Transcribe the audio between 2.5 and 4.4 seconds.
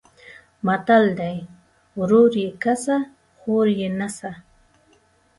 کسه خور یې نسه.